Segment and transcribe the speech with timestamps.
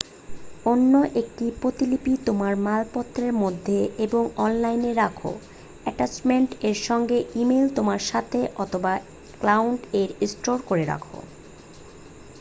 [0.65, 5.31] "অন্য একটা প্রতিলিপি তোমার মালপত্রের মধ্যে এবং অনলাইন রাখো
[5.83, 8.93] অ্যাটাচমেন্ট এর সঙ্গে ইমেইল তোমার সাথে, অথবা
[9.39, 10.03] "ক্লাউড" এ
[10.27, 11.17] স্টোর করে রাখো।